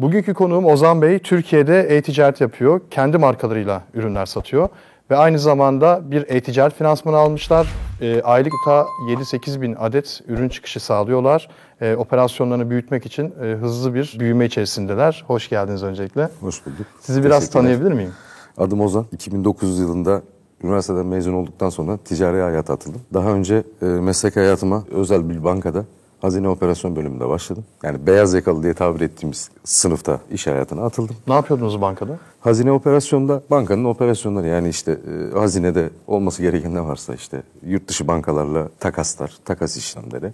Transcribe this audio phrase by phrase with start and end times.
[0.00, 1.18] Bugünkü konuğum Ozan Bey.
[1.18, 2.80] Türkiye'de e-ticaret yapıyor.
[2.90, 4.68] Kendi markalarıyla ürünler satıyor.
[5.10, 7.68] Ve aynı zamanda bir e-ticaret finansmanı almışlar.
[8.00, 11.48] E, aylıkta 7-8 bin adet ürün çıkışı sağlıyorlar.
[11.80, 15.24] E, operasyonlarını büyütmek için e, hızlı bir büyüme içerisindeler.
[15.26, 16.28] Hoş geldiniz öncelikle.
[16.40, 16.86] Hoş bulduk.
[17.00, 18.12] Sizi biraz tanıyabilir miyim?
[18.58, 19.06] Adım Ozan.
[19.12, 20.22] 2009 yılında
[20.64, 23.00] üniversiteden mezun olduktan sonra ticari hayata atıldım.
[23.14, 25.84] Daha önce e, meslek hayatıma özel bir bankada
[26.20, 27.64] hazine operasyon bölümünde başladım.
[27.82, 31.16] Yani beyaz yakalı diye tabir ettiğimiz sınıfta iş hayatına atıldım.
[31.28, 32.18] Ne yapıyordunuz bankada?
[32.40, 38.08] Hazine operasyonda bankanın operasyonları yani işte e, hazinede olması gereken ne varsa işte yurt dışı
[38.08, 40.32] bankalarla takaslar, takas işlemleri,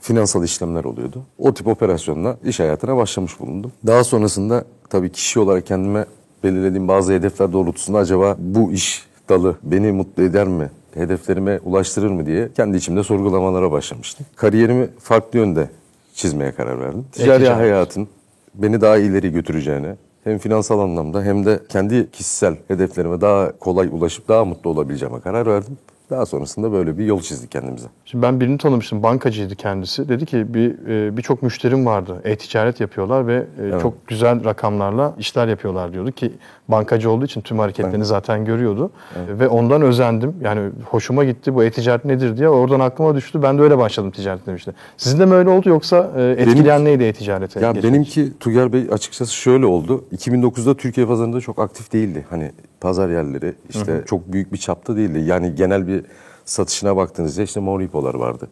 [0.00, 1.22] finansal işlemler oluyordu.
[1.38, 3.72] O tip operasyonla iş hayatına başlamış bulundum.
[3.86, 6.06] Daha sonrasında tabii kişi olarak kendime
[6.44, 10.70] belirlediğim bazı hedefler doğrultusunda acaba bu iş dalı beni mutlu eder mi?
[10.98, 14.26] Hedeflerime ulaştırır mı diye kendi içimde sorgulamalara başlamıştım.
[14.36, 15.70] Kariyerimi farklı yönde
[16.14, 17.04] çizmeye karar verdim.
[17.12, 17.58] Ticari E-ticaret.
[17.60, 18.08] hayatın
[18.54, 24.28] beni daha ileri götüreceğine hem finansal anlamda hem de kendi kişisel hedeflerime daha kolay ulaşıp
[24.28, 25.78] daha mutlu olabileceğime karar verdim.
[26.10, 27.86] Daha sonrasında böyle bir yol çizdik kendimize.
[28.04, 29.02] Şimdi ben birini tanımıştım.
[29.02, 30.08] Bankacıydı kendisi.
[30.08, 32.20] Dedi ki bir e, birçok müşterim vardı.
[32.24, 36.32] E-ticaret yapıyorlar ve e, çok güzel rakamlarla işler yapıyorlar diyordu ki
[36.68, 38.90] bankacı olduğu için tüm hareketlerini zaten görüyordu.
[39.16, 40.34] E, Ve ondan özendim.
[40.40, 42.48] Yani hoşuma gitti bu e-ticaret nedir diye.
[42.48, 43.42] Oradan aklıma düştü.
[43.42, 44.74] Ben de öyle başladım ticaret demişti.
[44.96, 47.60] Sizin de mi öyle oldu yoksa e, etkileyen neydi e-ticarete?
[47.60, 47.92] Ya geçmek?
[47.92, 50.04] benimki Tuger Bey açıkçası şöyle oldu.
[50.16, 52.26] 2009'da Türkiye pazarında çok aktif değildi.
[52.30, 55.18] Hani pazar yerleri işte çok büyük bir çapta değildi.
[55.26, 56.04] Yani genel bir
[56.44, 58.48] satışına baktığınızda işte Mauripo'lar vardı.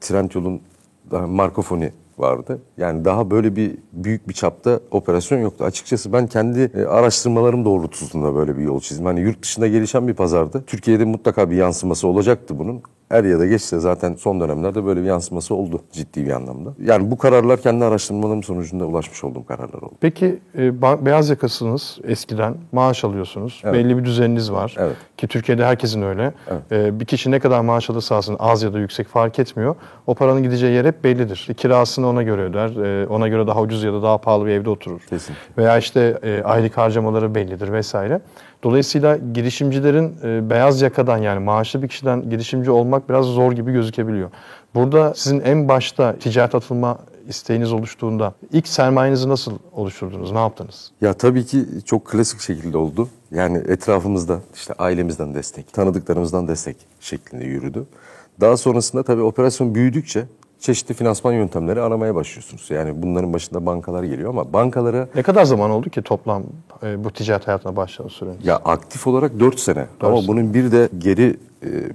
[0.00, 0.60] Trendyol'un
[1.10, 2.58] daha Markofoni vardı.
[2.76, 5.64] Yani daha böyle bir büyük bir çapta operasyon yoktu.
[5.64, 9.06] Açıkçası ben kendi e, araştırmalarım doğrultusunda böyle bir yol çizdim.
[9.06, 10.64] Hani yurt dışında gelişen bir pazardı.
[10.66, 12.82] Türkiye'de mutlaka bir yansıması olacaktı bunun.
[13.10, 16.70] Er ya da geçse zaten son dönemlerde böyle bir yansıması oldu ciddi bir anlamda.
[16.82, 19.94] Yani bu kararlar kendi araştırmalarım sonucunda ulaşmış olduğum kararlar oldu.
[20.00, 23.62] Peki e, beyaz yakasınız eskiden maaş alıyorsunuz.
[23.64, 24.74] Belli bir düzeniniz var.
[24.78, 24.96] Evet.
[25.16, 26.32] Ki Türkiye'de herkesin öyle.
[26.70, 29.76] E, bir kişi ne kadar maaş alırsa alsın az ya da yüksek fark etmiyor.
[30.06, 31.54] O paranın gideceği yer hep bellidir.
[31.56, 33.02] Kirasını ona göre öder.
[33.02, 35.00] e, ona göre daha ucuz ya da daha pahalı bir evde oturur.
[35.00, 35.62] Kesinlikle.
[35.62, 38.20] Veya işte e, aylık harcamaları bellidir vesaire.
[38.62, 44.30] Dolayısıyla girişimcilerin e, beyaz yakadan yani maaşlı bir kişiden girişimci olmak biraz zor gibi gözükebiliyor.
[44.74, 46.98] Burada sizin en başta ticaret atılma
[47.28, 50.32] isteğiniz oluştuğunda ilk sermayenizi nasıl oluşturdunuz?
[50.32, 50.90] Ne yaptınız?
[51.00, 53.08] Ya tabii ki çok klasik şekilde oldu.
[53.30, 57.86] Yani etrafımızda işte ailemizden destek, tanıdıklarımızdan destek şeklinde yürüdü.
[58.40, 60.24] Daha sonrasında tabii operasyon büyüdükçe
[60.60, 62.66] çeşitli finansman yöntemleri aramaya başlıyorsunuz.
[62.70, 66.42] Yani bunların başında bankalar geliyor ama bankalara Ne kadar zaman oldu ki toplam
[66.82, 68.46] e, bu ticaret hayatına başladığınız süreniz?
[68.46, 70.28] ya aktif olarak 4 sene ama sene.
[70.28, 71.36] bunun bir de geri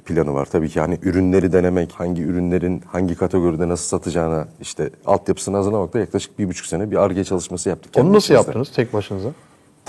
[0.06, 0.46] planı var.
[0.46, 6.40] Tabii ki hani ürünleri denemek, hangi ürünlerin hangi kategoride nasıl satacağına işte altyapısını hazırlamakta yaklaşık
[6.40, 7.98] bir buçuk sene bir ARGE çalışması yaptık.
[7.98, 8.34] Onu nasıl içimizde.
[8.34, 9.30] yaptınız tek başınıza?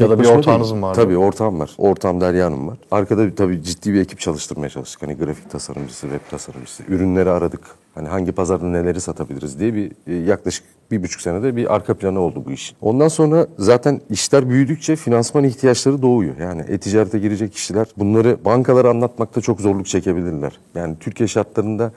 [0.00, 1.00] Tek ya da bir ortağınız mı vardı?
[1.02, 1.70] Tabii ortağım var.
[1.78, 2.78] Ortağım Derya Hanım var.
[2.90, 5.02] Arkada bir, tabii ciddi bir ekip çalıştırmaya çalıştık.
[5.02, 6.82] Hani grafik tasarımcısı, web tasarımcısı.
[6.88, 7.60] Ürünleri aradık.
[7.94, 12.20] Hani hangi pazarda neleri satabiliriz diye bir e, yaklaşık bir buçuk senede bir arka planı
[12.20, 12.74] oldu bu iş.
[12.80, 16.36] Ondan sonra zaten işler büyüdükçe finansman ihtiyaçları doğuyor.
[16.38, 20.58] Yani e-ticarete girecek kişiler bunları bankalara anlatmakta çok zorluk çekebilirler.
[20.74, 21.92] Yani Türkiye şartlarında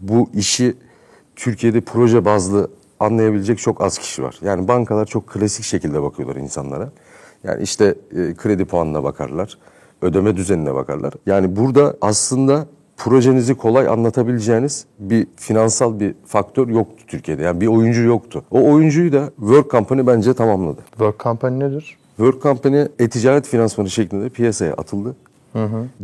[0.00, 0.74] bu işi
[1.36, 2.70] Türkiye'de proje bazlı
[3.00, 4.38] anlayabilecek çok az kişi var.
[4.42, 6.90] Yani bankalar çok klasik şekilde bakıyorlar insanlara.
[7.44, 9.58] Yani işte e, kredi puanına bakarlar,
[10.02, 11.12] ödeme düzenine bakarlar.
[11.26, 12.66] Yani burada aslında
[12.96, 17.42] projenizi kolay anlatabileceğiniz bir finansal bir faktör yoktu Türkiye'de.
[17.42, 18.44] Yani bir oyuncu yoktu.
[18.50, 20.80] O oyuncuyu da Work Company bence tamamladı.
[20.90, 21.96] Work Company nedir?
[22.16, 25.16] Work Company e-ticaret finansmanı şeklinde piyasaya atıldı.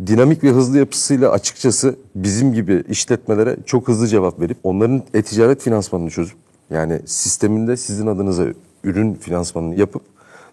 [0.06, 6.10] Dinamik ve hızlı yapısıyla açıkçası bizim gibi işletmelere çok hızlı cevap verip onların e-ticaret finansmanını
[6.10, 6.36] çözüp
[6.70, 8.44] yani sisteminde sizin adınıza
[8.84, 10.02] ürün finansmanını yapıp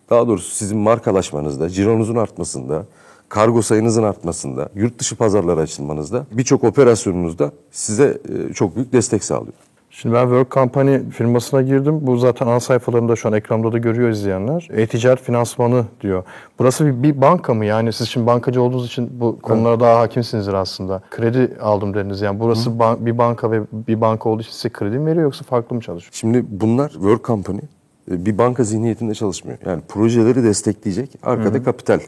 [0.09, 2.85] daha doğrusu sizin markalaşmanızda, cironuzun artmasında,
[3.29, 8.17] kargo sayınızın artmasında, yurt dışı pazarlara açılmanızda birçok operasyonunuzda size
[8.49, 9.53] e, çok büyük destek sağlıyor.
[9.91, 11.99] Şimdi ben Work Company firmasına girdim.
[12.01, 14.67] Bu zaten ana sayfalarında şu an ekranda da görüyor izleyenler.
[14.71, 16.23] E-ticaret finansmanı diyor.
[16.59, 17.65] Burası bir, bir banka mı?
[17.65, 21.01] Yani siz şimdi bankacı olduğunuz için bu konulara daha hakimsinizdir aslında.
[21.09, 22.21] Kredi aldım dediniz.
[22.21, 25.43] Yani burası ban- bir banka ve bir banka olduğu için size kredi mi veriyor yoksa
[25.43, 26.11] farklı mı çalışıyor?
[26.13, 27.59] Şimdi bunlar Work Company
[28.09, 29.57] bir banka zihniyetinde çalışmıyor.
[29.65, 31.99] Yani projeleri destekleyecek arkada kapital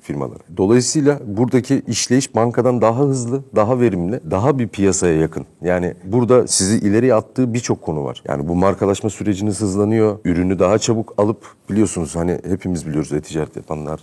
[0.00, 0.38] firmaları.
[0.56, 5.46] Dolayısıyla buradaki işleyiş bankadan daha hızlı, daha verimli, daha bir piyasaya yakın.
[5.62, 8.22] Yani burada sizi ileriye attığı birçok konu var.
[8.28, 10.18] Yani bu markalaşma süreciniz hızlanıyor.
[10.24, 14.00] Ürünü daha çabuk alıp biliyorsunuz hani hepimiz biliyoruz e-ticaret yapanlar,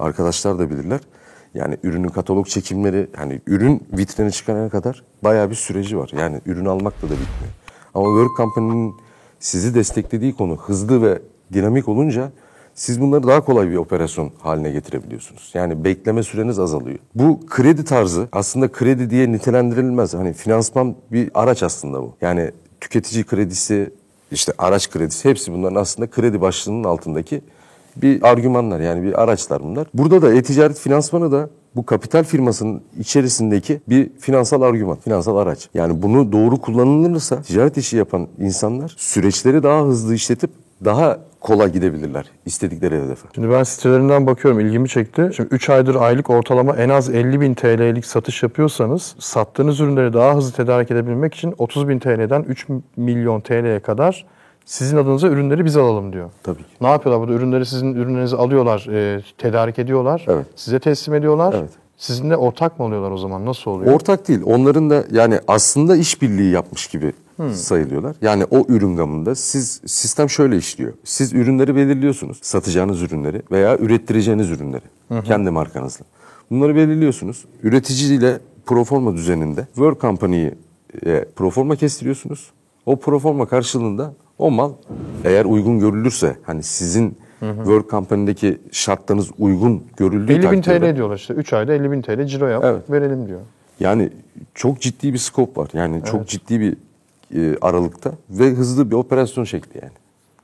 [0.00, 1.00] arkadaşlar da bilirler.
[1.54, 6.10] Yani ürünün katalog çekimleri, hani ürün vitrine çıkana kadar bayağı bir süreci var.
[6.18, 7.52] Yani ürün almakla da bitmiyor.
[7.94, 8.94] Ama Work Company'nin
[9.42, 11.22] sizi desteklediği konu hızlı ve
[11.52, 12.32] dinamik olunca
[12.74, 15.50] siz bunları daha kolay bir operasyon haline getirebiliyorsunuz.
[15.54, 16.98] Yani bekleme süreniz azalıyor.
[17.14, 20.14] Bu kredi tarzı aslında kredi diye nitelendirilmez.
[20.14, 22.14] Hani finansman bir araç aslında bu.
[22.20, 22.50] Yani
[22.80, 23.90] tüketici kredisi,
[24.30, 27.40] işte araç kredisi hepsi bunların aslında kredi başlığının altındaki
[27.96, 29.86] bir argümanlar yani bir araçlar bunlar.
[29.94, 35.68] Burada da e-ticaret finansmanı da bu kapital firmasının içerisindeki bir finansal argüman, finansal araç.
[35.74, 40.50] Yani bunu doğru kullanılırsa ticaret işi yapan insanlar süreçleri daha hızlı işletip
[40.84, 43.28] daha kolay gidebilirler istedikleri hedefe.
[43.34, 45.30] Şimdi ben sitelerinden bakıyorum ilgimi çekti.
[45.36, 50.36] Şimdi 3 aydır aylık ortalama en az 50 bin TL'lik satış yapıyorsanız sattığınız ürünleri daha
[50.36, 52.66] hızlı tedarik edebilmek için 30 bin TL'den 3
[52.96, 54.26] milyon TL'ye kadar
[54.64, 56.30] sizin adınıza ürünleri biz alalım diyor.
[56.42, 56.64] Tabii ki.
[56.80, 57.38] Ne yapıyorlar burada?
[57.38, 60.24] Ürünleri sizin ürünlerinizi alıyorlar, e, tedarik ediyorlar.
[60.28, 60.46] Evet.
[60.56, 61.54] Size teslim ediyorlar.
[61.58, 61.70] Evet.
[61.96, 63.46] Sizinle ortak mı oluyorlar o zaman?
[63.46, 63.94] Nasıl oluyor?
[63.94, 64.40] Ortak değil.
[64.44, 67.12] Onların da yani aslında işbirliği yapmış gibi
[67.52, 68.16] sayılıyorlar.
[68.22, 70.92] Yani o ürün gamında siz sistem şöyle işliyor.
[71.04, 72.38] Siz ürünleri belirliyorsunuz.
[72.42, 74.82] Satacağınız ürünleri veya ürettireceğiniz ürünleri.
[75.24, 76.04] Kendi markanızla.
[76.50, 77.44] Bunları belirliyorsunuz.
[77.62, 80.54] Üreticiyle proforma düzeninde Work Company'ye
[81.36, 82.50] proforma kestiriyorsunuz.
[82.86, 84.72] O proforma karşılığında o mal
[85.24, 91.34] eğer uygun görülürse hani sizin Work Company'deki şartlarınız uygun görüldüğü 50 bin TL diyorlar işte.
[91.34, 92.90] 3 ayda 50 bin TL ciro yap, Evet.
[92.90, 93.40] verelim diyor.
[93.80, 94.10] Yani
[94.54, 95.68] çok ciddi bir skop var.
[95.72, 96.76] Yani çok ciddi bir
[97.36, 99.92] e, aralıkta ve hızlı bir operasyon şekli yani.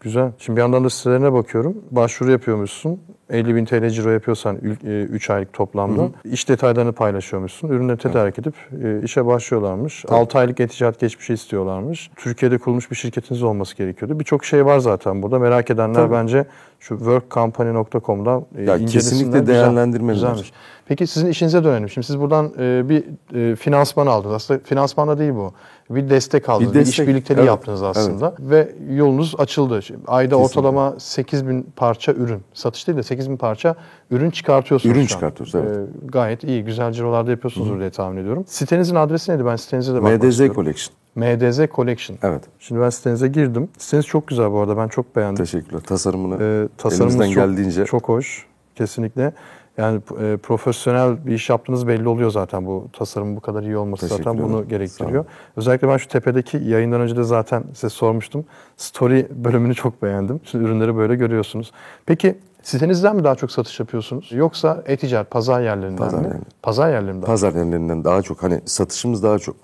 [0.00, 0.32] Güzel.
[0.38, 1.76] Şimdi bir yandan da sitelerine bakıyorum.
[1.90, 3.00] Başvuru yapıyormuşsun.
[3.30, 6.08] 50 bin TL ciro yapıyorsan 3 aylık toplamda.
[6.24, 7.68] iş detaylarını paylaşıyormuşsun.
[7.68, 8.54] Ürünleri tedarik edip
[8.84, 10.04] e, işe başlıyorlarmış.
[10.08, 12.10] 6 aylık e-ticaret geçmişi istiyorlarmış.
[12.16, 14.20] Türkiye'de kurulmuş bir şirketiniz olması gerekiyordu.
[14.20, 15.38] Birçok şey var zaten burada.
[15.38, 16.12] Merak edenler Tabii.
[16.12, 16.46] bence
[16.80, 18.92] şu workcompany.com'dan e, Ya incelesinler.
[18.92, 20.14] kesinlikle Güzel, değerlendirmeliler.
[20.14, 20.52] Güzelmiş.
[20.86, 21.88] Peki sizin işinize dönelim.
[21.88, 23.04] Şimdi siz buradan e, bir
[23.34, 24.34] e, finansman aldınız.
[24.34, 25.52] Aslında finansman da değil bu.
[25.90, 26.74] Bir destek aldınız.
[26.74, 26.92] Bir, destek.
[26.92, 28.34] iş birlikteliği Evet, yaptınız aslında.
[28.40, 29.82] Ve yolunuz açıldı.
[29.82, 32.42] Şimdi ayda ortalama 8 bin parça ürün.
[32.54, 33.74] Satış değil de 8 bin parça
[34.10, 35.76] ürün çıkartıyorsunuz Ürün çıkartıyoruz, evet.
[35.76, 36.64] E, gayet iyi.
[36.64, 38.44] Güzel cirolarda yapıyorsunuzdur diye tahmin ediyorum.
[38.46, 39.46] Sitenizin adresi neydi?
[39.46, 40.54] Ben sitenize de bakmak MDZ istiyorum.
[40.54, 40.94] Collection.
[41.14, 42.18] MDZ Collection.
[42.22, 42.42] Evet.
[42.58, 43.68] Şimdi ben sitenize girdim.
[43.78, 44.76] Siteniz çok güzel bu arada.
[44.76, 45.44] Ben çok beğendim.
[45.44, 45.80] Teşekkürler.
[45.80, 48.46] Tasarımını Ee, tasarımınız elimizden çok, geldiğince çok hoş.
[48.74, 49.32] Kesinlikle.
[49.78, 54.06] Yani e, profesyonel bir iş yaptığınız belli oluyor zaten bu tasarımın bu kadar iyi olması
[54.06, 54.52] zaten Teşekkür ederim.
[54.54, 55.24] bunu gerektiriyor.
[55.56, 58.44] Özellikle ben şu tepedeki yayından önce de zaten size sormuştum.
[58.76, 60.40] Story bölümünü çok beğendim.
[60.44, 61.72] Şimdi ürünleri böyle görüyorsunuz.
[62.06, 64.28] Peki sitenizden mi daha çok satış yapıyorsunuz?
[64.32, 66.24] Yoksa e-ticaret, pazar yerlerinden Pazar mi?
[66.26, 66.42] yerleri.
[66.62, 67.26] Pazar yerlerinden.
[67.26, 69.56] pazar yerlerinden daha çok hani satışımız daha çok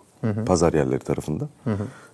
[0.46, 1.48] pazar yerleri tarafında.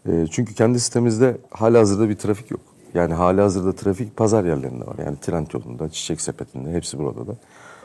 [0.09, 2.61] E, çünkü kendi sitemizde halihazırda bir trafik yok.
[2.95, 4.97] Yani halihazırda trafik pazar yerlerinde var.
[5.05, 7.33] Yani trend yolunda, çiçek sepetinde hepsi burada da.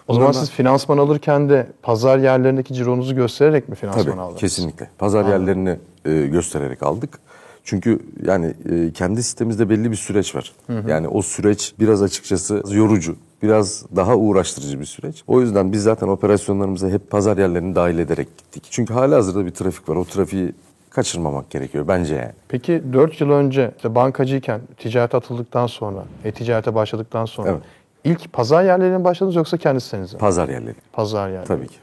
[0.08, 4.40] O zaman Bunlardan- siz finansman alırken de pazar yerlerindeki cironuzu göstererek mi finansman Tabii aldınız?
[4.40, 4.90] kesinlikle.
[4.98, 7.20] Pazar yerlerini e, göstererek aldık.
[7.64, 10.54] Çünkü yani e, kendi sitemizde belli bir süreç var.
[10.88, 15.24] Yani o süreç biraz açıkçası yorucu, biraz daha uğraştırıcı bir süreç.
[15.28, 18.64] O yüzden biz zaten operasyonlarımıza hep pazar yerlerini dahil ederek gittik.
[18.70, 19.96] Çünkü hala hazırda bir trafik var.
[19.96, 20.52] O trafiği
[20.90, 22.32] kaçırmamak gerekiyor bence yani.
[22.48, 27.62] Peki 4 yıl önce işte bankacıyken ticarete atıldıktan sonra, e-ticarete başladıktan sonra Evet.
[28.06, 30.18] İlk pazar yerlerine mi başladınız yoksa kendi sitenize?
[30.18, 30.76] Pazar yerleri.
[30.94, 31.48] pazar yerleri.
[31.48, 31.76] Tabii ki.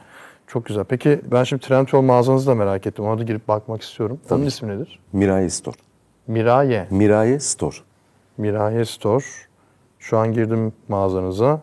[0.46, 0.84] Çok güzel.
[0.84, 3.04] Peki ben şimdi Trendyol mağazanızı da merak ettim.
[3.04, 4.20] Ona da girip bakmak istiyorum.
[4.30, 5.00] Onun ismi nedir?
[5.12, 5.76] Miraye Store.
[6.26, 6.86] Miraye.
[6.90, 7.76] Miraye Store.
[8.38, 9.24] Miraye Store.
[9.98, 11.60] Şu an girdim mağazanıza.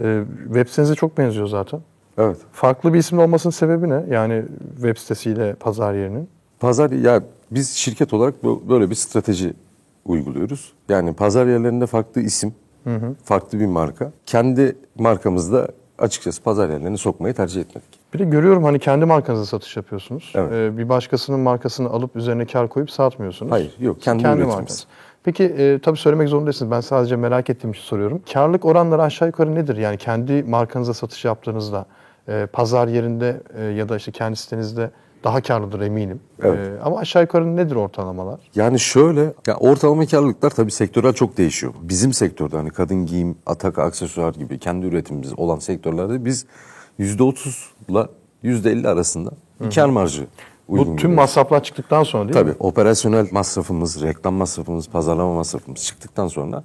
[0.00, 1.80] Ee, web sitenize çok benziyor zaten.
[2.18, 2.36] Evet.
[2.52, 4.04] Farklı bir isim olmasının sebebi ne?
[4.10, 6.28] Yani web sitesiyle pazar yerinin.
[6.60, 9.54] Pazar ya biz şirket olarak böyle bir strateji
[10.04, 10.72] uyguluyoruz.
[10.88, 12.54] Yani pazar yerlerinde farklı isim,
[13.24, 14.12] farklı bir marka.
[14.26, 17.88] Kendi markamızda açıkçası pazar yerlerini sokmayı tercih etmedik.
[18.14, 20.32] Bir de görüyorum hani kendi markanıza satış yapıyorsunuz.
[20.34, 20.52] Evet.
[20.52, 23.52] Ee, bir başkasının markasını alıp üzerine kar koyup satmıyorsunuz.
[23.52, 24.48] Hayır, yok, kendi üretimimiz.
[24.48, 24.86] markanız.
[25.24, 26.70] Peki e, tabii söylemek zorunda değilsiniz.
[26.70, 28.22] Ben sadece merak ettiğim için soruyorum.
[28.32, 29.76] Karlık oranları aşağı yukarı nedir?
[29.76, 31.86] Yani kendi markanıza satış yaptığınızda
[32.28, 34.90] e, pazar yerinde e, ya da işte kendi sitenizde
[35.24, 36.20] daha karlıdır eminim.
[36.42, 36.78] Evet.
[36.78, 38.40] E, ama aşağı yukarı nedir ortalamalar?
[38.54, 41.74] Yani şöyle, ya ortalama karlılıklar tabii sektörel çok değişiyor.
[41.82, 46.46] Bizim sektörde hani kadın giyim, atak, aksesuar gibi kendi üretimimiz olan sektörlerde biz
[47.00, 48.08] %30'la
[48.44, 49.30] %50 arasında
[49.60, 50.26] bir kar marjı
[50.68, 51.16] Bu tüm görüyoruz.
[51.16, 52.52] masraflar çıktıktan sonra değil mi?
[52.52, 56.64] Tabii operasyonel masrafımız, reklam masrafımız, pazarlama masrafımız çıktıktan sonra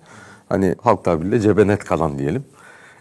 [0.49, 2.43] hani halk tabiriyle cebe net kalan diyelim.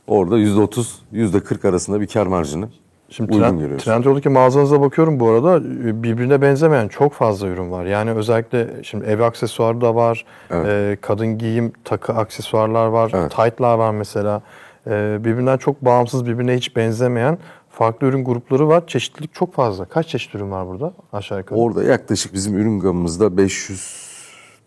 [0.07, 2.69] Orada %30, %40 arasında bir kar marjını
[3.11, 3.85] Şimdi uygun trend, görüyoruz.
[3.85, 7.85] Trendyol'daki mağazanıza bakıyorum bu arada e, birbirine benzemeyen çok fazla ürün var.
[7.85, 10.67] Yani özellikle şimdi ev aksesuarı da var, Evet.
[10.69, 13.31] e, kadın giyim takı aksesuarlar var, Evet.
[13.31, 14.43] tight'lar var mesela.
[14.87, 17.39] E, birbirinden çok bağımsız, birbirine hiç benzemeyen
[17.71, 18.87] farklı ürün grupları var.
[18.87, 19.85] Çeşitlilik çok fazla.
[19.85, 21.59] Kaç çeşit ürün var burada aşağı yukarı?
[21.59, 24.11] Orada yaklaşık bizim ürün gamımızda 500,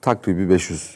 [0.01, 0.95] takribi 500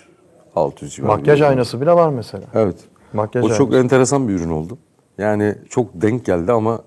[0.56, 1.12] 600 civarı.
[1.12, 2.44] Makyaj aynası bile var mesela.
[2.54, 2.75] Evet.
[3.13, 3.84] Makyaj o çok aynası.
[3.84, 4.77] enteresan bir ürün oldu.
[5.18, 6.80] Yani çok denk geldi ama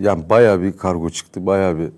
[0.00, 1.88] yani bayağı bir kargo çıktı, bayağı bir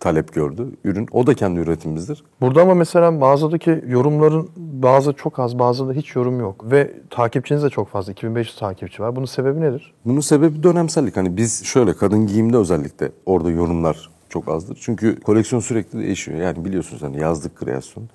[0.00, 1.08] talep gördü ürün.
[1.12, 2.24] O da kendi üretimimizdir.
[2.40, 6.70] Burada ama mesela mağazadaki yorumların bazı çok az, bazı da hiç yorum yok.
[6.70, 8.12] Ve takipçiniz de çok fazla.
[8.12, 9.16] 2500 takipçi var.
[9.16, 9.92] Bunun sebebi nedir?
[10.04, 11.16] Bunun sebebi dönemsellik.
[11.16, 14.78] Hani biz şöyle kadın giyimde özellikle orada yorumlar çok azdır.
[14.80, 16.38] Çünkü koleksiyon sürekli değişiyor.
[16.38, 18.08] Yani biliyorsunuz hani yazlık kreasyon,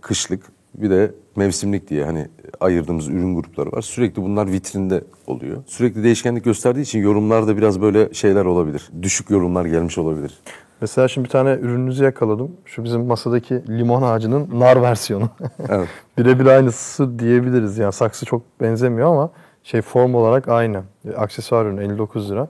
[0.00, 0.42] kışlık
[0.82, 2.28] bir de mevsimlik diye hani
[2.60, 3.82] ayırdığımız ürün grupları var.
[3.82, 5.62] Sürekli bunlar vitrinde oluyor.
[5.66, 8.90] Sürekli değişkenlik gösterdiği için yorumlarda biraz böyle şeyler olabilir.
[9.02, 10.38] Düşük yorumlar gelmiş olabilir.
[10.80, 12.50] Mesela şimdi bir tane ürününüzü yakaladım.
[12.64, 15.28] Şu bizim masadaki limon ağacının nar versiyonu.
[15.68, 15.88] Evet.
[16.18, 17.78] Birebir aynısı diyebiliriz.
[17.78, 19.30] Yani saksı çok benzemiyor ama
[19.64, 20.82] şey form olarak aynı.
[21.16, 22.48] Aksesuar ürün 59 lira.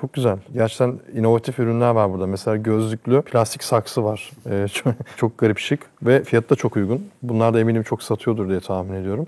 [0.00, 0.38] Çok güzel.
[0.54, 2.26] Gerçekten inovatif ürünler var burada.
[2.26, 4.30] Mesela gözlüklü plastik saksı var.
[4.50, 7.06] E, çok, çok garip şık ve fiyatı da çok uygun.
[7.22, 9.26] Bunlar da eminim çok satıyordur diye tahmin ediyorum.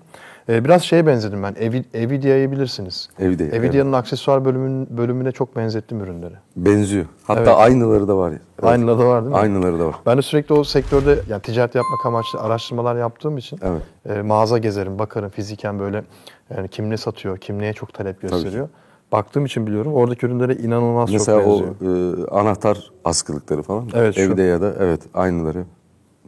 [0.48, 1.54] E, biraz şeye benzedim ben.
[1.58, 3.08] Evi, Evidia'yı bilirsiniz.
[3.18, 6.34] Evide, Evidia'nın aksesuar bölümün, bölümüne çok benzettim ürünleri.
[6.56, 7.06] Benziyor.
[7.26, 7.54] Hatta Evet.
[7.56, 8.30] aynıları da var.
[8.30, 8.40] Evet.
[8.62, 9.40] Aynıları da var değil mi?
[9.40, 9.94] Aynıları da var.
[10.06, 13.82] Ben de sürekli o sektörde yani ticaret yapmak amaçlı araştırmalar yaptığım için Evet.
[14.18, 16.04] e, mağaza gezerim, bakarım fiziken böyle
[16.56, 18.68] yani kim ne satıyor, kim neye çok talep gösteriyor.
[19.12, 19.94] Baktığım için biliyorum.
[19.94, 22.18] Oradaki ürünlere inanılmaz Mesela çok o benziyor.
[22.18, 23.88] e, anahtar askılıkları falan.
[23.94, 24.20] Evet, şu.
[24.20, 25.64] Evde ya da evet aynıları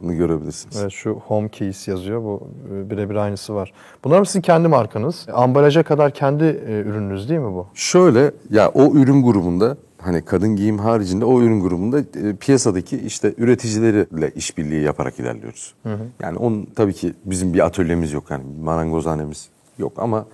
[0.01, 0.77] görebilirsiniz.
[0.81, 2.23] Evet, şu Home Keys yazıyor.
[2.23, 3.73] Bu e, birebir aynısı var.
[4.03, 5.25] Bunlar mı sizin kendi markanız?
[5.33, 7.67] Ambalaja kadar kendi e, ürününüz değil mi bu?
[7.73, 13.33] Şöyle ya o ürün grubunda hani kadın giyim haricinde o ürün grubunda e, piyasadaki işte
[13.37, 15.75] üreticilerle işbirliği yaparak ilerliyoruz.
[16.19, 20.25] Yani onun tabii ki bizim bir atölyemiz yok yani marangozhanemiz yok ama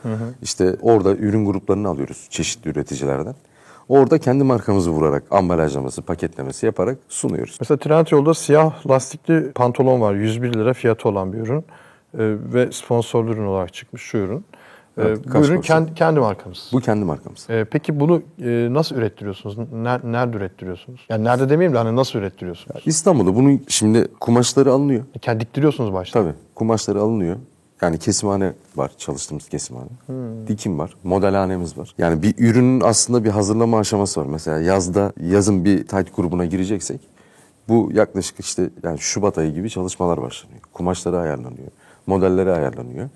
[0.42, 3.36] işte orada ürün gruplarını alıyoruz çeşitli üreticilerden.
[3.90, 7.58] Orada kendi markamızı vurarak ambalajlaması, paketlemesi yaparak sunuyoruz.
[7.60, 10.14] Mesela Trendyol'da siyah lastikli pantolon var.
[10.14, 11.60] 101 lira fiyatı olan bir ürün.
[11.60, 11.64] E,
[12.54, 14.38] ve sponsorlu ürün olarak çıkmış şu ürün.
[14.38, 16.70] E, Evet, bu ürün kendi, kendi markamız.
[16.74, 17.50] Bu kendi markamız.
[17.50, 19.58] E, peki bunu e, nasıl ürettiriyorsunuz?
[19.58, 21.02] Ner- nerede ürettiriyorsunuz?
[21.10, 22.82] Yani nerede demeyeyim de hani nasıl ürettiriyorsunuz?
[22.86, 25.04] İstanbul'da bunun şimdi kumaşları alınıyor.
[25.22, 26.20] Kendi diktiriyorsunuz başta.
[26.24, 27.36] Tabii kumaşları alınıyor.
[27.82, 29.90] Yani kesimhane var çalıştığımız kesimhane.
[30.48, 30.96] Dikim var.
[31.04, 31.94] Modelhanemiz var.
[31.98, 34.26] Yani bir ürünün aslında bir hazırlama aşaması var.
[34.26, 37.02] Mesela yazda yazın bir tight grubuna gireceksek
[37.70, 40.62] bu yaklaşık işte yani Şubat ayı gibi çalışmalar başlanıyor.
[40.74, 41.68] Kumaşları ayarlanıyor.
[42.08, 43.10] Modelleri ayarlanıyor.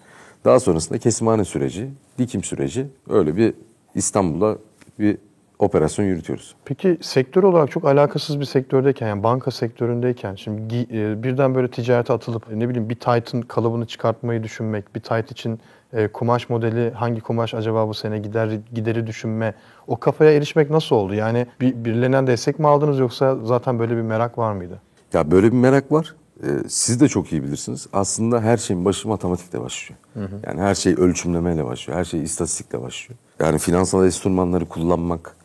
[0.45, 3.53] Daha sonrasında kesimhane süreci, dikim süreci öyle bir
[3.95, 4.57] İstanbul'da
[4.99, 5.17] bir
[5.63, 6.55] operasyon yürütüyoruz.
[6.65, 12.13] Peki sektör olarak çok alakasız bir sektördeyken yani banka sektöründeyken şimdi e, birden böyle ticarete
[12.13, 15.59] atılıp e, ne bileyim bir Titan kalıbını çıkartmayı düşünmek, bir Titan için
[15.93, 19.53] e, kumaş modeli hangi kumaş acaba bu sene gider gideri düşünme
[19.87, 21.13] o kafaya erişmek nasıl oldu?
[21.13, 24.81] Yani bir birilerinden destek mi aldınız yoksa zaten böyle bir merak var mıydı?
[25.13, 26.15] Ya böyle bir merak var.
[26.43, 27.87] Ee, siz de çok iyi bilirsiniz.
[27.93, 29.99] Aslında her şeyin başı matematikle başlıyor.
[30.47, 31.99] Yani her şey ölçümlemeyle başlıyor.
[31.99, 33.19] Her şey istatistikle başlıyor.
[33.39, 35.35] Yani finansal enstrümanları kullanmak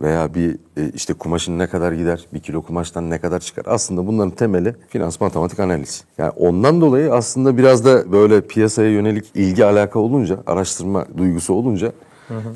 [0.00, 3.64] veya bir e, işte kumaşın ne kadar gider, bir kilo kumaştan ne kadar çıkar.
[3.68, 6.04] Aslında bunların temeli finans matematik analiz.
[6.18, 11.92] Yani ondan dolayı aslında biraz da böyle piyasaya yönelik ilgi alaka olunca, araştırma duygusu olunca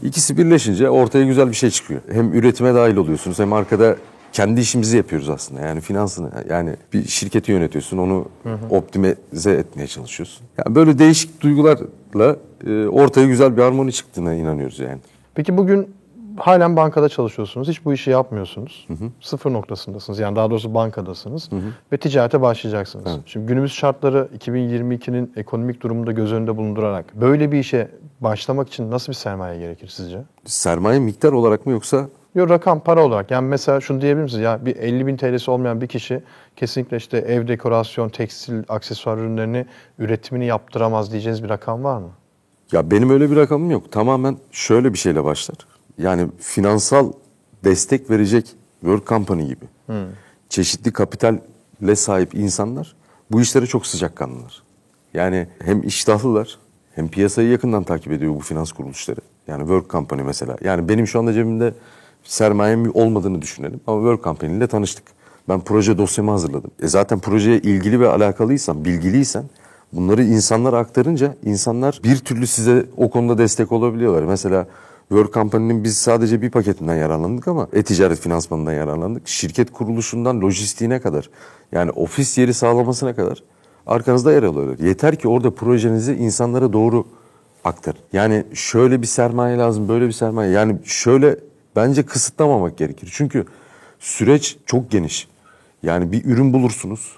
[0.02, 2.00] ikisi birleşince ortaya güzel bir şey çıkıyor.
[2.12, 3.96] Hem üretime dahil oluyorsunuz hem arkada
[4.32, 5.60] kendi işimizi yapıyoruz aslında.
[5.60, 8.28] Yani finansını yani bir şirketi yönetiyorsun onu
[8.70, 10.46] optimize etmeye çalışıyorsun.
[10.58, 12.36] Yani böyle değişik duygularla
[12.66, 14.98] e, ortaya güzel bir harmoni çıktığına inanıyoruz yani.
[15.34, 15.88] Peki bugün
[16.36, 17.68] halen bankada çalışıyorsunuz.
[17.68, 18.88] Hiç bu işi yapmıyorsunuz.
[19.20, 20.18] Sıfır noktasındasınız.
[20.18, 21.50] Yani daha doğrusu bankadasınız.
[21.92, 23.04] Ve ticarete başlayacaksınız.
[23.26, 28.90] Şimdi günümüz şartları 2022'nin ekonomik durumunu da göz önünde bulundurarak böyle bir işe başlamak için
[28.90, 30.22] nasıl bir sermaye gerekir sizce?
[30.44, 33.30] Sermaye miktar olarak mı yoksa Yok rakam para olarak.
[33.30, 34.42] Yani mesela şunu diyebilir misiniz?
[34.42, 36.22] Ya bir 50 bin TL'si olmayan bir kişi
[36.56, 39.66] kesinlikle işte ev dekorasyon, tekstil, aksesuar ürünlerini
[39.98, 42.10] üretimini yaptıramaz diyeceğiniz bir rakam var mı?
[42.72, 43.92] Ya benim öyle bir rakamım yok.
[43.92, 45.56] Tamamen şöyle bir şeyle başlar.
[45.98, 47.12] Yani finansal
[47.64, 48.46] destek verecek
[48.80, 49.64] Work Company gibi
[50.48, 52.96] çeşitli kapitalle sahip insanlar
[53.30, 54.62] bu işlere çok sıcakkanlılar.
[55.14, 56.58] Yani hem iştahlılar
[56.94, 59.20] hem piyasayı yakından takip ediyor bu finans kuruluşları.
[59.46, 60.56] Yani Work Company mesela.
[60.64, 61.74] Yani benim şu anda cebimde
[62.24, 65.04] sermayem olmadığını düşünelim ama Work Company ile tanıştık.
[65.48, 66.70] Ben proje dosyamı hazırladım.
[66.82, 69.44] E zaten projeye ilgili ve alakalıysan, bilgiliysen
[69.92, 74.22] bunları insanlara aktarınca insanlar bir türlü size o konuda destek olabiliyorlar.
[74.22, 74.66] Mesela
[75.14, 79.28] Work Company'nin biz sadece bir paketinden yararlandık ama e-ticaret finansmanından yararlandık.
[79.28, 81.30] Şirket kuruluşundan lojistiğine kadar
[81.72, 83.42] yani ofis yeri sağlamasına kadar
[83.86, 84.78] arkanızda yer alıyorlar.
[84.78, 87.06] Yeter ki orada projenizi insanlara doğru
[87.64, 88.00] aktarın.
[88.12, 90.50] Yani şöyle bir sermaye lazım, böyle bir sermaye.
[90.50, 91.36] Yani şöyle
[91.76, 93.10] bence kısıtlamamak gerekir.
[93.12, 93.44] Çünkü
[94.00, 95.28] süreç çok geniş.
[95.82, 97.16] Yani bir ürün bulursunuz.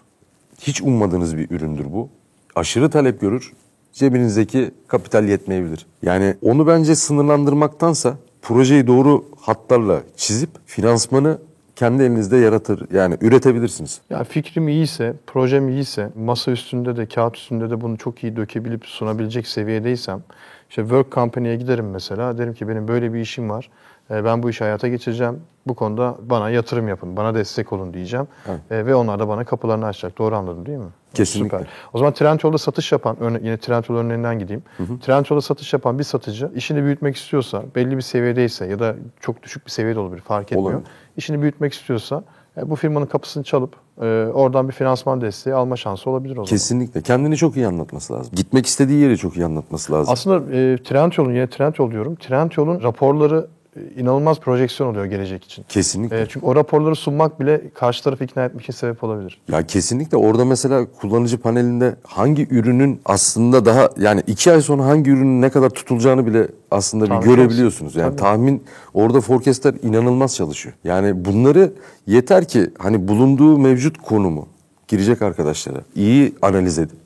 [0.60, 2.08] Hiç ummadığınız bir üründür bu.
[2.54, 3.52] Aşırı talep görür.
[3.96, 5.86] Cebinizdeki kapital yetmeyebilir.
[6.02, 11.38] Yani onu bence sınırlandırmaktansa projeyi doğru hatlarla çizip finansmanı
[11.76, 14.00] kendi elinizde yaratır yani üretebilirsiniz.
[14.10, 18.86] Ya fikrim iyiyse, projem iyiyse, masa üstünde de, kağıt üstünde de bunu çok iyi dökebilip
[18.86, 20.22] sunabilecek seviyedeysem,
[20.70, 22.38] işte work company'ye giderim mesela.
[22.38, 23.70] Derim ki benim böyle bir işim var.
[24.10, 25.40] E, Ben bu işi hayata geçireceğim.
[25.66, 28.26] Bu konuda bana yatırım yapın, bana destek olun diyeceğim.
[28.70, 30.18] E, ve onlar da bana kapılarını açacak.
[30.18, 30.84] Doğru anladım değil mi?
[31.14, 31.58] Kesinlikle.
[31.58, 31.70] Süper.
[31.92, 34.62] O zaman Trendyol'da satış yapan, örne- yine Trendyol örneğinden gideyim.
[35.00, 39.66] Trendyol'da satış yapan bir satıcı işini büyütmek istiyorsa, belli bir seviyedeyse ya da çok düşük
[39.66, 40.62] bir seviyede olabilir fark etmiyor.
[40.70, 40.82] Olabilir.
[41.16, 42.24] İşini büyütmek istiyorsa
[42.56, 46.46] e, bu firmanın kapısını çalıp e, oradan bir finansman desteği alma şansı olabilir o zaman.
[46.46, 47.02] Kesinlikle.
[47.02, 48.32] Kendini çok iyi anlatması lazım.
[48.36, 50.12] Gitmek istediği yeri çok iyi anlatması lazım.
[50.12, 53.46] Aslında e, Trendyol'un, yine Trendyol diyorum, Trendyol'un raporları
[53.96, 55.64] inanılmaz projeksiyon oluyor gelecek için.
[55.68, 56.20] Kesinlikle.
[56.20, 59.40] E, çünkü o raporları sunmak bile karşı tarafı ikna etmek için sebep olabilir.
[59.52, 65.10] Ya kesinlikle orada mesela kullanıcı panelinde hangi ürünün aslında daha yani iki ay sonra hangi
[65.10, 67.96] ürünün ne kadar tutulacağını bile aslında bir Tahmin görebiliyorsunuz.
[67.96, 68.20] Yani Tabii.
[68.20, 68.64] tahmin
[68.94, 70.74] orada forecastler inanılmaz çalışıyor.
[70.84, 71.72] Yani bunları
[72.06, 74.48] yeter ki hani bulunduğu mevcut konumu
[74.88, 76.96] girecek arkadaşlara iyi analiz edip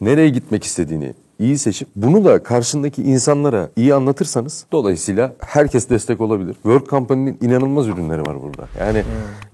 [0.00, 6.54] nereye gitmek istediğini iyi seçip bunu da karşındaki insanlara iyi anlatırsanız dolayısıyla herkes destek olabilir.
[6.54, 8.68] Work Company'nin inanılmaz ürünleri var burada.
[8.80, 9.04] Yani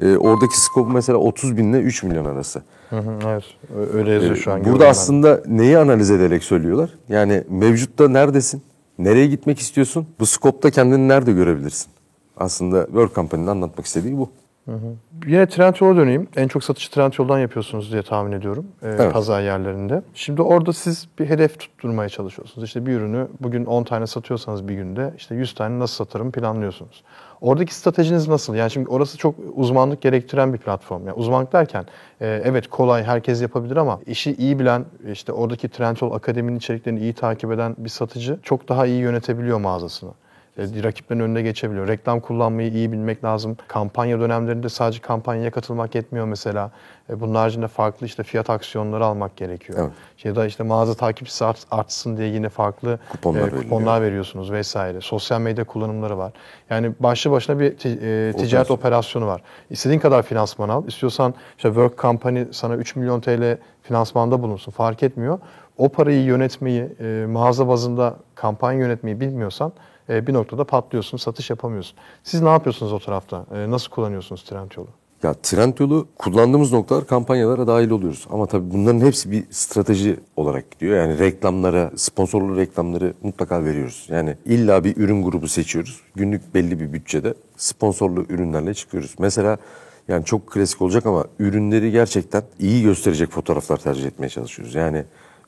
[0.01, 2.63] e, oradaki scope mesela 30 binle 3 milyon arası.
[2.91, 3.45] Hı hı, evet,
[3.95, 4.65] öyle yazıyor şu an.
[4.65, 4.91] Burada ben.
[4.91, 6.91] aslında neyi analiz ederek söylüyorlar?
[7.09, 8.63] Yani mevcutta neredesin?
[8.99, 10.07] Nereye gitmek istiyorsun?
[10.21, 11.87] Bu skopta kendini nerede görebilirsin?
[12.37, 14.31] Aslında Work Company'nin anlatmak istediği bu.
[15.27, 16.29] Yine Trendyol'a döneyim.
[16.37, 18.67] En çok satışı Trendyol'dan yapıyorsunuz diye tahmin ediyorum.
[18.83, 19.13] e, Evet.
[19.13, 20.03] Pazar yerlerinde.
[20.15, 22.67] Şimdi orada siz bir hedef tutturmaya çalışıyorsunuz.
[22.67, 27.05] İşte bir ürünü bugün 10 tane satıyorsanız bir günde işte 100 tane nasıl satarım planlıyorsunuz.
[27.41, 28.55] Oradaki stratejiniz nasıl?
[28.55, 31.07] Yani şimdi orası çok uzmanlık gerektiren bir platform.
[31.07, 31.85] Yani uzmanlık derken
[32.21, 37.13] e, evet kolay herkes yapabilir ama işi iyi bilen işte oradaki Trendyol Akademi'nin içeriklerini iyi
[37.13, 40.11] takip eden bir satıcı çok daha iyi yönetebiliyor mağazasını.
[40.59, 41.89] E, rakiplerin önüne geçebiliyor.
[41.89, 43.57] Reklam kullanmayı iyi bilmek lazım.
[43.69, 46.71] Kampanya dönemlerinde sadece kampanyaya katılmak yetmiyor mesela.
[47.11, 49.79] E, bunun haricinde farklı işte fiyat aksiyonları almak gerekiyor.
[49.83, 50.25] Evet.
[50.25, 53.63] Ya da işte mağaza takipçisi art- artsın diye yine farklı Kuponlar e, veriliyor.
[53.63, 55.01] kuponlar veriyorsunuz vesaire.
[55.01, 56.33] Sosyal medya kullanımları var.
[56.71, 58.77] Yani başlı başına bir ti- e, ticaret Operasyon.
[58.77, 59.43] operasyonu var.
[59.71, 60.87] İstediğin kadar finansman al.
[60.89, 64.73] İstiyorsan işte Work Company sana 3 milyon TL finansmanda bulunsun.
[64.73, 65.39] Fark etmiyor.
[65.79, 69.73] O parayı yönetmeyi, e, mağaza bazında kampanya yönetmeyi bilmiyorsan
[70.09, 71.97] e, bir noktada patlıyorsun, satış yapamıyorsun.
[72.23, 73.47] Siz ne yapıyorsunuz o tarafta?
[73.55, 74.89] E, nasıl kullanıyorsunuz Trendyol'u?
[75.23, 78.27] Ya Trendyol'u kullandığımız noktalar kampanyalara dahil oluyoruz.
[78.31, 80.97] Ama tabii bunların hepsi bir strateji olarak gidiyor.
[80.97, 84.07] Yani reklamlara, sponsorlu reklamları mutlaka veriyoruz.
[84.09, 86.01] Yani illa bir ürün grubu seçiyoruz.
[86.15, 89.15] Günlük belli bir bütçede sponsorlu ürünlerle çıkıyoruz.
[89.19, 89.59] Mesela
[90.09, 94.75] yani çok klasik olacak ama ürünleri gerçekten iyi gösterecek fotoğraflar tercih etmeye çalışıyoruz.
[94.75, 95.05] Yani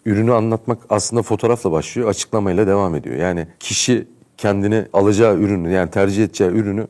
[0.07, 3.17] ürünü anlatmak aslında fotoğrafla başlıyor, açıklamayla devam ediyor.
[3.17, 4.07] Yani kişi
[4.39, 6.87] kendini alacağı ürünü yani tercih edeceği ürünü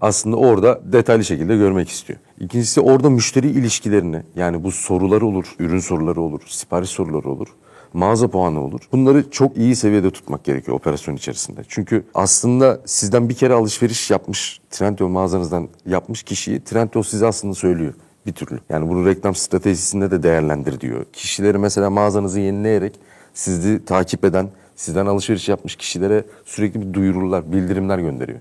[0.00, 2.18] aslında orada detaylı şekilde görmek istiyor.
[2.40, 7.48] İkincisi orada müşteri ilişkilerini yani bu soruları olur, ürün soruları olur, sipariş soruları olur,
[7.92, 8.80] mağaza puanı olur.
[8.92, 11.60] Bunları çok iyi seviyede tutmak gerekiyor operasyon içerisinde.
[11.68, 17.94] Çünkü aslında sizden bir kere alışveriş yapmış, Trendyol mağazanızdan yapmış kişiyi Trendyol size aslında söylüyor
[18.26, 18.60] bir türlü.
[18.68, 21.04] Yani bunu reklam stratejisinde de değerlendir diyor.
[21.12, 23.00] Kişileri mesela mağazanızı yenileyerek
[23.34, 24.48] sizi takip eden,
[24.80, 28.38] sizden alışveriş yapmış kişilere sürekli bir duyurular, bildirimler gönderiyor.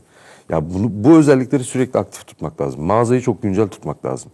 [0.50, 2.82] Ya bunu bu özellikleri sürekli aktif tutmak lazım.
[2.82, 4.32] Mağazayı çok güncel tutmak lazım.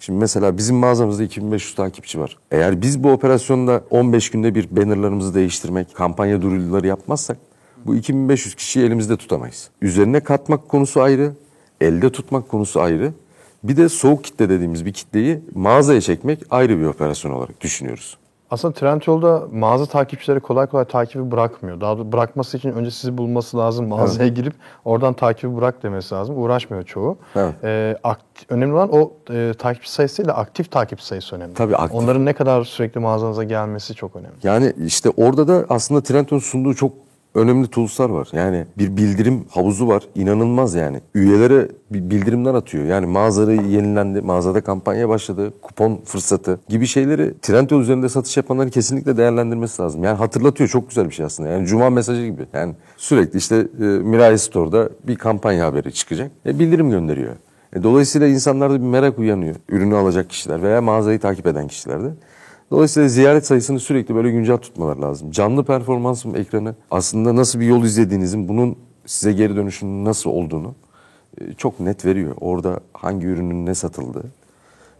[0.00, 2.38] Şimdi mesela bizim mağazamızda 2500 takipçi var.
[2.50, 7.38] Eğer biz bu operasyonda 15 günde bir bannerlarımızı değiştirmek, kampanya duyuruları yapmazsak
[7.84, 9.70] bu 2500 kişiyi elimizde tutamayız.
[9.82, 11.32] Üzerine katmak konusu ayrı,
[11.80, 13.12] elde tutmak konusu ayrı.
[13.64, 18.18] Bir de soğuk kitle dediğimiz bir kitleyi mağazaya çekmek ayrı bir operasyon olarak düşünüyoruz.
[18.50, 21.80] Aslında Trendyol'da mağaza takipçileri kolay kolay takibi bırakmıyor.
[21.80, 23.88] Daha doğrusu bırakması için önce sizi bulması lazım.
[23.88, 24.54] Mağazaya girip
[24.84, 26.38] oradan takibi bırak demesi lazım.
[26.42, 27.16] Uğraşmıyor çoğu.
[27.36, 27.54] Evet.
[27.64, 31.54] Ee, akt- önemli olan o e, takipçi sayısıyla aktif takipçi sayısı önemli.
[31.54, 32.00] Tabii, aktif.
[32.02, 34.34] Onların ne kadar sürekli mağazanıza gelmesi çok önemli.
[34.42, 36.92] Yani işte orada da aslında Trendyol'un sunduğu çok
[37.36, 38.28] önemli tools'lar var.
[38.32, 40.02] Yani bir bildirim havuzu var.
[40.14, 41.00] İnanılmaz yani.
[41.14, 42.84] Üyelere bildirimler atıyor.
[42.84, 49.16] Yani mağazada yenilendi, mağazada kampanya başladı, kupon fırsatı gibi şeyleri Trendyol üzerinde satış yapanların kesinlikle
[49.16, 50.04] değerlendirmesi lazım.
[50.04, 51.48] Yani hatırlatıyor çok güzel bir şey aslında.
[51.48, 52.46] Yani cuma mesajı gibi.
[52.52, 56.30] Yani sürekli işte e, Mirai Store'da bir kampanya haberi çıkacak.
[56.46, 57.32] E, bildirim gönderiyor.
[57.76, 59.56] E, dolayısıyla insanlarda bir merak uyanıyor.
[59.68, 62.08] Ürünü alacak kişiler veya mağazayı takip eden kişilerde.
[62.70, 65.30] Dolayısıyla ziyaret sayısını sürekli böyle güncel tutmalar lazım.
[65.30, 68.76] Canlı performansın ekranı aslında nasıl bir yol izlediğinizin, bunun
[69.06, 70.74] size geri dönüşünün nasıl olduğunu
[71.40, 72.34] e, çok net veriyor.
[72.40, 74.24] Orada hangi ürünün ne satıldığı.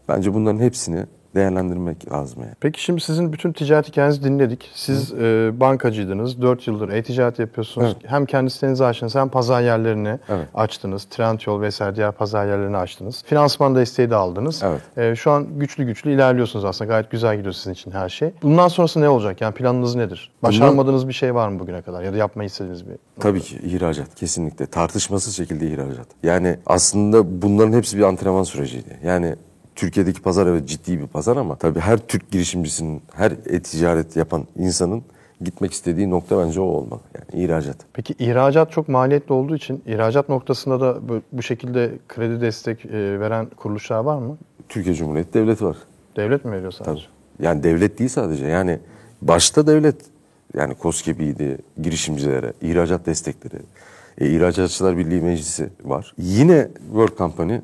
[0.09, 2.55] Bence bunların hepsini değerlendirmek lazım yani.
[2.61, 4.71] Peki şimdi sizin bütün ticaret hikayenizi dinledik.
[4.75, 6.43] Siz e, bankacıydınız.
[6.43, 7.97] 4 yıldır e-ticaret yapıyorsunuz.
[8.07, 10.49] Hem kendi sitenizi açtınız hem pazar yerlerini Evet.
[10.55, 11.05] açtınız.
[11.05, 13.23] Trendyol vesaire diğer pazar yerlerini açtınız.
[13.27, 14.63] Finansman desteği de aldınız.
[14.65, 14.81] Evet.
[14.99, 16.89] E, şu an güçlü güçlü ilerliyorsunuz aslında.
[16.89, 18.31] Gayet güzel gidiyor sizin için her şey.
[18.43, 19.41] Bundan sonrası ne olacak?
[19.41, 20.31] Yani planınız nedir?
[20.43, 22.03] Başaramadığınız bir şey var mı bugüne kadar?
[22.03, 22.95] Ya da yapmayı istediğiniz bir...
[23.21, 26.07] Tabii ki ihracat kesinlikle tartışmasız şekilde ihracat.
[26.23, 28.99] Yani aslında bunların hepsi bir antrenman süreciydi.
[29.05, 29.37] Yani
[29.77, 35.03] Türkiye'deki pazar evet ciddi bir pazar ama tabii her Türk girişimcisinin, her e-ticaret yapan insanın
[35.41, 37.01] gitmek istediği nokta bence o olmalı.
[37.15, 37.77] Yani ihracat.
[37.93, 40.99] Peki ihracat çok maliyetli olduğu için ihracat noktasında da
[41.33, 44.39] bu- şekilde kredi destek e, veren kuruluşlar var mı?
[44.69, 45.77] Türkiye Cumhuriyeti Devleti var.
[46.17, 46.93] Devlet mi veriyor sadece?
[47.07, 47.47] Tabii.
[47.47, 48.47] Yani devlet değil sadece.
[48.47, 48.79] Yani
[49.23, 49.97] başta devlet.
[50.55, 53.63] Yani KOSGEB'iydi, girişimcilere, ihracat destekleri,
[54.19, 56.15] e, İhracatçılar Birliği Meclisi var.
[56.19, 57.59] Yine World Company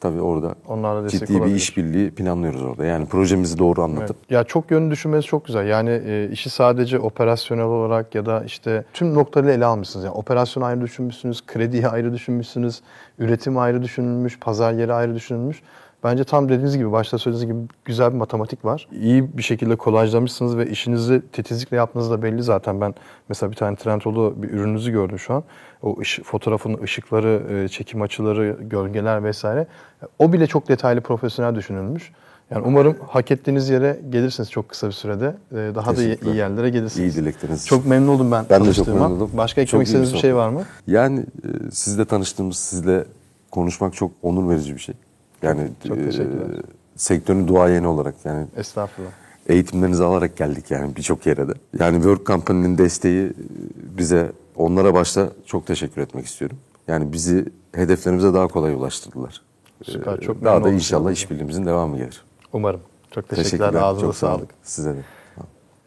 [0.00, 1.56] tabii orada Onlarla ciddi bir olabilir.
[1.56, 2.84] işbirliği planlıyoruz orada.
[2.84, 5.66] Yani projemizi doğru anlatıp Ya çok yönlü düşünmeniz çok güzel.
[5.66, 10.04] Yani e, işi sadece operasyonel olarak ya da işte tüm noktaları ele almışsınız.
[10.04, 12.80] Yani operasyon ayrı düşünmüşsünüz, krediyi ayrı düşünmüşsünüz,
[13.18, 15.62] üretim ayrı düşünülmüş, pazar yeri ayrı düşünülmüş.
[16.04, 18.88] Bence tam dediğiniz gibi, başta söylediğiniz gibi güzel bir matematik var.
[19.00, 22.80] İyi bir şekilde kolajlamışsınız ve işinizi titizlikle yaptığınız da belli zaten.
[22.80, 22.94] Ben
[23.28, 25.44] mesela bir tane Trendyol'da bir ürününüzü gördüm şu an.
[25.82, 29.66] O ışık, fotoğrafın ışıkları, e, çekim açıları, gölgeler vesaire.
[30.18, 32.12] O bile çok detaylı, profesyonel düşünülmüş.
[32.50, 35.34] Yani umarım hak ettiğiniz yere gelirsiniz çok kısa bir sürede.
[35.52, 37.16] Ee, Daha da iyi, yerlere gelirsiniz.
[37.16, 37.66] iyi dilekleriniz.
[37.66, 39.30] Çok memnun oldum ben, Ben de çok memnun oldum.
[39.36, 40.62] Başka eklemek istediğiniz bir şey var mı?
[40.86, 43.04] Yani e, sizle tanıştığımız, sizle
[43.50, 44.94] konuşmak çok onur verici bir şey.
[45.46, 46.60] Yani Çok e, teşekkürler.
[46.96, 49.10] sektörün duayeni olarak yani Estağfurullah.
[49.48, 51.52] eğitimlerinizi alarak geldik yani birçok yere de.
[51.78, 53.32] Yani Work Company'nin desteği e,
[53.98, 56.56] bize, onlara başta çok teşekkür etmek istiyorum.
[56.88, 59.42] Yani bizi hedeflerimize daha kolay ulaştırdılar.
[59.84, 62.24] Süper, Ee, çok Daha da inşallah işbirliğimizin devamı gelir.
[62.52, 62.80] Umarım.
[63.10, 63.74] Çok teşekkürler.
[63.74, 64.36] Ağzınıza Çok sağ olun.
[64.36, 64.50] sağlık.
[64.62, 64.98] Size de.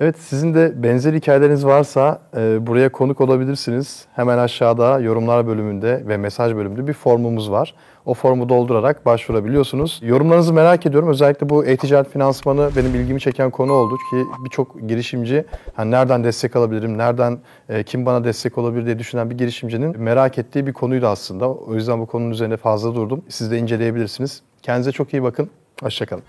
[0.02, 4.06] Evet sizin de benzer hikayeleriniz varsa e, buraya konuk olabilirsiniz.
[4.16, 7.76] Hemen aşağıda yorumlar bölümünde ve mesaj bölümünde bir formumuz var.
[8.06, 10.00] O formu doldurarak başvurabiliyorsunuz.
[10.04, 11.10] Yorumlarınızı merak ediyorum.
[11.10, 16.56] Özellikle bu e-ticaret finansmanı benim ilgimi çeken konu oldu ki birçok girişimci hani nereden destek
[16.56, 21.08] alabilirim, nereden e, kim bana destek olabilir diye düşünen bir girişimcinin merak ettiği bir konuydu
[21.08, 21.50] aslında.
[21.50, 23.22] O yüzden bu konunun üzerine fazla durdum.
[23.30, 24.42] Siz de inceleyebilirsiniz.
[24.62, 25.50] Kendinize çok iyi bakın.
[25.82, 26.24] Hoşçakalın.